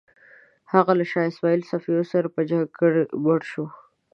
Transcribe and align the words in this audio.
هغه 0.73 0.91
له 0.99 1.05
شاه 1.11 1.29
اسماعیل 1.31 1.61
صفوي 1.71 2.03
سره 2.13 2.27
په 2.35 2.41
جنګ 2.49 2.67
کې 2.77 2.87
مړ 3.25 3.39
شو. 3.51 3.65